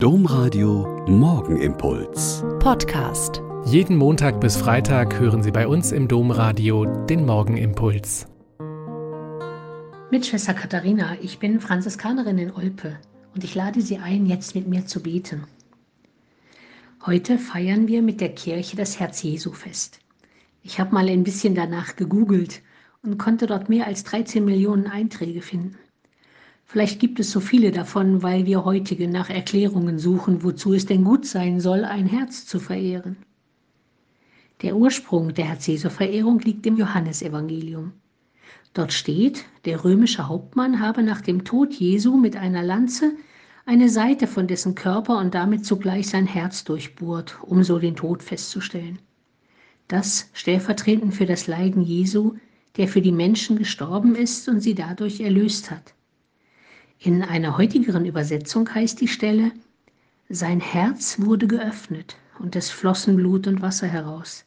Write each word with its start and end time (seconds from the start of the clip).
Domradio 0.00 1.04
Morgenimpuls. 1.08 2.44
Podcast. 2.60 3.42
Jeden 3.64 3.96
Montag 3.96 4.40
bis 4.40 4.56
Freitag 4.56 5.18
hören 5.18 5.42
Sie 5.42 5.50
bei 5.50 5.66
uns 5.66 5.90
im 5.90 6.06
Domradio 6.06 6.84
den 6.84 7.26
Morgenimpuls. 7.26 8.28
Mit 10.12 10.24
Schwester 10.24 10.54
Katharina, 10.54 11.16
ich 11.20 11.40
bin 11.40 11.58
Franziskanerin 11.58 12.38
in 12.38 12.52
Olpe 12.52 12.96
und 13.34 13.42
ich 13.42 13.56
lade 13.56 13.80
Sie 13.80 13.98
ein, 13.98 14.26
jetzt 14.26 14.54
mit 14.54 14.68
mir 14.68 14.86
zu 14.86 15.02
beten. 15.02 15.48
Heute 17.04 17.36
feiern 17.36 17.88
wir 17.88 18.00
mit 18.00 18.20
der 18.20 18.32
Kirche 18.36 18.76
das 18.76 19.00
Herz-Jesu-Fest. 19.00 19.98
Ich 20.62 20.78
habe 20.78 20.94
mal 20.94 21.08
ein 21.08 21.24
bisschen 21.24 21.56
danach 21.56 21.96
gegoogelt 21.96 22.62
und 23.02 23.18
konnte 23.18 23.48
dort 23.48 23.68
mehr 23.68 23.88
als 23.88 24.04
13 24.04 24.44
Millionen 24.44 24.86
Einträge 24.86 25.42
finden. 25.42 25.74
Vielleicht 26.70 27.00
gibt 27.00 27.18
es 27.18 27.30
so 27.30 27.40
viele 27.40 27.72
davon, 27.72 28.22
weil 28.22 28.44
wir 28.44 28.62
heutige 28.62 29.08
nach 29.08 29.30
Erklärungen 29.30 29.98
suchen, 29.98 30.42
wozu 30.42 30.74
es 30.74 30.84
denn 30.84 31.02
gut 31.02 31.24
sein 31.24 31.60
soll, 31.60 31.82
ein 31.82 32.04
Herz 32.04 32.44
zu 32.44 32.60
verehren. 32.60 33.16
Der 34.60 34.76
Ursprung 34.76 35.32
der 35.32 35.46
Herz-Jesu-Verehrung 35.46 36.40
liegt 36.40 36.66
im 36.66 36.76
Johannesevangelium. 36.76 37.92
Dort 38.74 38.92
steht, 38.92 39.46
der 39.64 39.82
römische 39.82 40.28
Hauptmann 40.28 40.78
habe 40.78 41.02
nach 41.02 41.22
dem 41.22 41.42
Tod 41.44 41.72
Jesu 41.72 42.18
mit 42.18 42.36
einer 42.36 42.62
Lanze 42.62 43.12
eine 43.64 43.88
Seite 43.88 44.26
von 44.26 44.46
dessen 44.46 44.74
Körper 44.74 45.16
und 45.16 45.34
damit 45.34 45.64
zugleich 45.64 46.08
sein 46.08 46.26
Herz 46.26 46.64
durchbohrt, 46.64 47.38
um 47.40 47.64
so 47.64 47.78
den 47.78 47.96
Tod 47.96 48.22
festzustellen. 48.22 48.98
Das 49.88 50.28
stellvertretend 50.34 51.14
für 51.14 51.24
das 51.24 51.46
Leiden 51.46 51.80
Jesu, 51.80 52.34
der 52.76 52.88
für 52.88 53.00
die 53.00 53.12
Menschen 53.12 53.56
gestorben 53.56 54.14
ist 54.14 54.50
und 54.50 54.60
sie 54.60 54.74
dadurch 54.74 55.20
erlöst 55.20 55.70
hat. 55.70 55.94
In 57.00 57.22
einer 57.22 57.56
heutigeren 57.56 58.04
Übersetzung 58.04 58.74
heißt 58.74 59.00
die 59.00 59.06
Stelle, 59.06 59.52
sein 60.28 60.58
Herz 60.58 61.20
wurde 61.20 61.46
geöffnet 61.46 62.16
und 62.40 62.56
es 62.56 62.70
flossen 62.70 63.14
Blut 63.14 63.46
und 63.46 63.62
Wasser 63.62 63.86
heraus. 63.86 64.44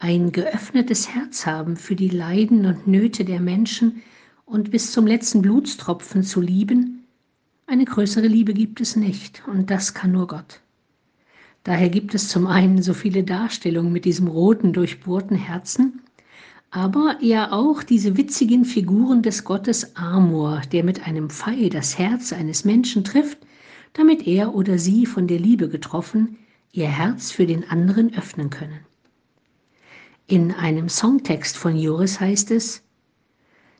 Ein 0.00 0.32
geöffnetes 0.32 1.08
Herz 1.14 1.46
haben 1.46 1.76
für 1.76 1.94
die 1.94 2.08
Leiden 2.08 2.66
und 2.66 2.88
Nöte 2.88 3.24
der 3.24 3.40
Menschen 3.40 4.02
und 4.44 4.72
bis 4.72 4.90
zum 4.90 5.06
letzten 5.06 5.40
Blutstropfen 5.40 6.24
zu 6.24 6.40
lieben, 6.40 7.04
eine 7.68 7.84
größere 7.84 8.26
Liebe 8.26 8.52
gibt 8.52 8.80
es 8.80 8.96
nicht 8.96 9.42
und 9.46 9.70
das 9.70 9.94
kann 9.94 10.12
nur 10.12 10.26
Gott. 10.26 10.60
Daher 11.62 11.90
gibt 11.90 12.14
es 12.14 12.28
zum 12.28 12.46
einen 12.46 12.82
so 12.82 12.92
viele 12.92 13.22
Darstellungen 13.22 13.92
mit 13.92 14.04
diesem 14.04 14.26
roten, 14.26 14.72
durchbohrten 14.72 15.36
Herzen 15.36 16.02
aber 16.70 17.16
ja 17.20 17.52
auch 17.52 17.82
diese 17.82 18.16
witzigen 18.16 18.64
Figuren 18.64 19.22
des 19.22 19.44
Gottes 19.44 19.96
Amor, 19.96 20.62
der 20.72 20.84
mit 20.84 21.06
einem 21.06 21.30
Pfeil 21.30 21.70
das 21.70 21.98
Herz 21.98 22.32
eines 22.32 22.64
Menschen 22.64 23.04
trifft, 23.04 23.38
damit 23.92 24.26
er 24.26 24.54
oder 24.54 24.78
sie 24.78 25.06
von 25.06 25.26
der 25.26 25.38
Liebe 25.38 25.68
getroffen 25.68 26.38
ihr 26.76 26.88
Herz 26.88 27.30
für 27.30 27.46
den 27.46 27.68
anderen 27.70 28.14
öffnen 28.16 28.50
können. 28.50 28.80
In 30.26 30.52
einem 30.52 30.88
Songtext 30.88 31.56
von 31.56 31.76
Joris 31.76 32.20
heißt 32.20 32.50
es, 32.50 32.82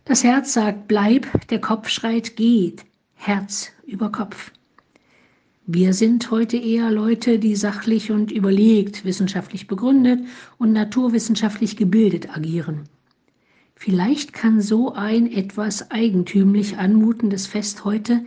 das 0.04 0.24
Herz 0.24 0.52
sagt 0.52 0.88
bleib, 0.88 1.26
der 1.48 1.60
Kopf 1.60 1.88
schreit 1.88 2.36
geht, 2.36 2.84
Herz 3.14 3.72
über 3.84 4.10
Kopf. 4.10 4.52
Wir 5.68 5.94
sind 5.94 6.30
heute 6.30 6.56
eher 6.56 6.92
Leute, 6.92 7.40
die 7.40 7.56
sachlich 7.56 8.12
und 8.12 8.30
überlegt, 8.30 9.04
wissenschaftlich 9.04 9.66
begründet 9.66 10.20
und 10.58 10.72
naturwissenschaftlich 10.72 11.76
gebildet 11.76 12.36
agieren. 12.36 12.84
Vielleicht 13.74 14.32
kann 14.32 14.60
so 14.60 14.92
ein 14.92 15.26
etwas 15.26 15.90
eigentümlich 15.90 16.78
anmutendes 16.78 17.48
Fest 17.48 17.84
heute 17.84 18.24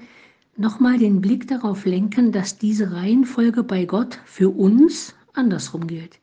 nochmal 0.58 0.98
den 0.98 1.22
Blick 1.22 1.48
darauf 1.48 1.86
lenken, 1.86 2.34
dass 2.34 2.58
diese 2.58 2.92
Reihenfolge 2.92 3.64
bei 3.64 3.86
Gott 3.86 4.20
für 4.26 4.50
uns 4.50 5.16
andersrum 5.32 5.88
gilt. 5.88 6.20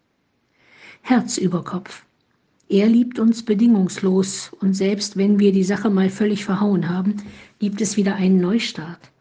Herz 1.00 1.38
über 1.38 1.64
Kopf. 1.64 2.04
Er 2.68 2.88
liebt 2.88 3.18
uns 3.18 3.42
bedingungslos 3.42 4.52
und 4.60 4.74
selbst 4.74 5.16
wenn 5.16 5.38
wir 5.38 5.52
die 5.52 5.64
Sache 5.64 5.88
mal 5.88 6.10
völlig 6.10 6.44
verhauen 6.44 6.90
haben, 6.90 7.14
gibt 7.58 7.80
es 7.80 7.96
wieder 7.96 8.16
einen 8.16 8.38
Neustart. 8.38 9.12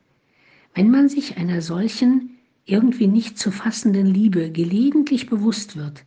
Wenn 0.76 0.92
man 0.92 1.08
sich 1.08 1.38
einer 1.38 1.62
solchen, 1.62 2.32
irgendwie 2.66 3.08
nicht 3.08 3.40
zu 3.40 3.50
fassenden 3.50 4.06
Liebe 4.06 4.52
gelegentlich 4.52 5.28
bewusst 5.28 5.78
wird, 5.78 6.04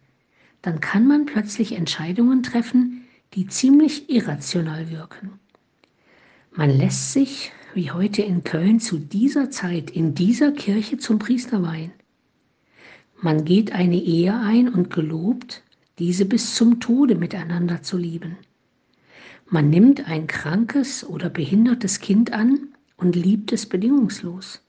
dann 0.60 0.80
kann 0.80 1.06
man 1.06 1.24
plötzlich 1.24 1.72
Entscheidungen 1.72 2.42
treffen, 2.42 3.04
die 3.32 3.46
ziemlich 3.46 4.10
irrational 4.10 4.90
wirken. 4.90 5.38
Man 6.54 6.68
lässt 6.68 7.14
sich, 7.14 7.50
wie 7.72 7.90
heute 7.92 8.20
in 8.20 8.44
Köln, 8.44 8.78
zu 8.78 8.98
dieser 8.98 9.50
Zeit 9.50 9.90
in 9.90 10.14
dieser 10.14 10.52
Kirche 10.52 10.98
zum 10.98 11.18
Priester 11.18 11.62
weihen. 11.62 11.92
Man 13.22 13.46
geht 13.46 13.72
eine 13.72 13.96
Ehe 13.96 14.38
ein 14.38 14.68
und 14.68 14.90
gelobt, 14.90 15.62
diese 15.98 16.26
bis 16.26 16.54
zum 16.54 16.78
Tode 16.78 17.14
miteinander 17.14 17.82
zu 17.82 17.96
lieben. 17.96 18.36
Man 19.48 19.70
nimmt 19.70 20.06
ein 20.08 20.26
krankes 20.26 21.08
oder 21.08 21.30
behindertes 21.30 22.00
Kind 22.00 22.32
an 22.32 22.68
und 22.98 23.16
liebt 23.16 23.52
es 23.52 23.66
bedingungslos. 23.66 24.60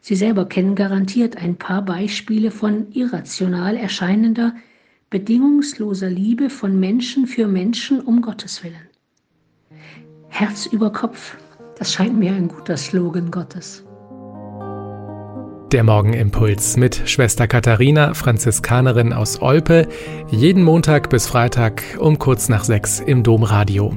Sie 0.00 0.14
selber 0.14 0.48
kennen 0.48 0.74
garantiert 0.74 1.36
ein 1.36 1.56
paar 1.56 1.84
Beispiele 1.84 2.50
von 2.50 2.92
irrational 2.92 3.76
erscheinender, 3.76 4.54
bedingungsloser 5.10 6.08
Liebe 6.08 6.48
von 6.48 6.78
Menschen 6.78 7.26
für 7.26 7.46
Menschen 7.46 8.00
um 8.00 8.22
Gottes 8.22 8.64
Willen. 8.64 8.88
Herz 10.28 10.66
über 10.66 10.92
Kopf, 10.92 11.36
das 11.78 11.92
scheint 11.92 12.18
mir 12.18 12.32
ein 12.32 12.48
guter 12.48 12.76
Slogan 12.76 13.30
Gottes. 13.30 13.84
Der 15.72 15.82
Morgenimpuls 15.82 16.76
mit 16.76 17.02
Schwester 17.06 17.48
Katharina, 17.48 18.14
Franziskanerin 18.14 19.12
aus 19.12 19.42
Olpe, 19.42 19.88
jeden 20.30 20.62
Montag 20.62 21.10
bis 21.10 21.26
Freitag 21.26 21.82
um 21.98 22.20
kurz 22.20 22.48
nach 22.48 22.62
sechs 22.62 23.00
im 23.00 23.24
Domradio. 23.24 23.96